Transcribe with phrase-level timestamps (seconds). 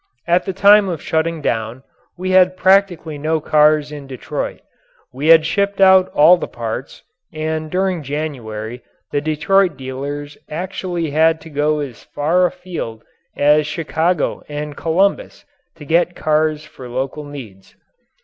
[0.25, 1.83] At the time of shutting down
[2.17, 4.61] we had practically no cars in Detroit.
[5.13, 11.39] We had shipped out all the parts, and during January the Detroit dealers actually had
[11.41, 13.03] to go as far a field
[13.37, 15.45] as Chicago and Columbus
[15.75, 17.75] to get cars for local needs.